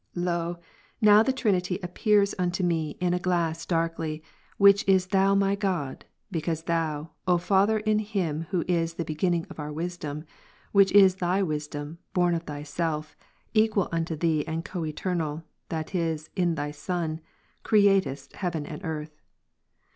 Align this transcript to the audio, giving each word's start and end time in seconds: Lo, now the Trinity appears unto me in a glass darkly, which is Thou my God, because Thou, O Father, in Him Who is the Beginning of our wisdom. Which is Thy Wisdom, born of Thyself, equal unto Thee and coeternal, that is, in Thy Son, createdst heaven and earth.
Lo, 0.15 0.57
now 0.99 1.21
the 1.21 1.31
Trinity 1.31 1.77
appears 1.83 2.33
unto 2.39 2.63
me 2.63 2.97
in 2.99 3.13
a 3.13 3.19
glass 3.19 3.67
darkly, 3.67 4.23
which 4.57 4.83
is 4.87 5.05
Thou 5.05 5.35
my 5.35 5.53
God, 5.53 6.05
because 6.31 6.63
Thou, 6.63 7.11
O 7.27 7.37
Father, 7.37 7.77
in 7.77 7.99
Him 7.99 8.47
Who 8.49 8.65
is 8.67 8.95
the 8.95 9.05
Beginning 9.05 9.45
of 9.51 9.59
our 9.59 9.71
wisdom. 9.71 10.23
Which 10.71 10.91
is 10.93 11.17
Thy 11.17 11.43
Wisdom, 11.43 11.99
born 12.15 12.33
of 12.33 12.41
Thyself, 12.45 13.15
equal 13.53 13.89
unto 13.91 14.15
Thee 14.15 14.43
and 14.47 14.65
coeternal, 14.65 15.43
that 15.69 15.93
is, 15.93 16.31
in 16.35 16.55
Thy 16.55 16.71
Son, 16.71 17.21
createdst 17.63 18.33
heaven 18.33 18.65
and 18.65 18.83
earth. 18.83 19.21